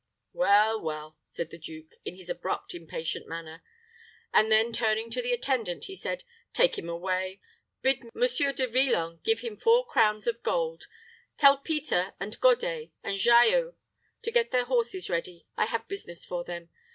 "Well, 0.33 0.81
well," 0.81 1.15
said 1.23 1.51
the 1.51 1.59
duke, 1.59 1.91
in 2.05 2.15
his 2.15 2.27
abrupt, 2.27 2.73
impatient 2.73 3.27
manner; 3.27 3.61
and 4.33 4.51
then 4.51 4.73
turning 4.73 5.11
to 5.11 5.21
the 5.21 5.31
attendant, 5.31 5.85
he 5.85 5.93
said, 5.93 6.23
"Take 6.53 6.75
him 6.75 6.89
away. 6.89 7.39
Bid 7.83 8.09
Monsieur 8.15 8.51
De 8.51 8.65
Villon 8.65 9.19
give 9.23 9.41
him 9.41 9.57
four 9.57 9.85
crowns 9.85 10.25
of 10.25 10.41
gold. 10.41 10.87
Tell 11.37 11.55
Peter, 11.55 12.15
and 12.19 12.41
Godet, 12.41 12.89
and 13.03 13.19
Jaillou 13.19 13.75
to 14.23 14.31
get 14.31 14.49
their 14.49 14.65
horses 14.65 15.07
ready. 15.07 15.45
I 15.55 15.67
have 15.67 15.87
business 15.87 16.25
for 16.25 16.43
them. 16.43 16.69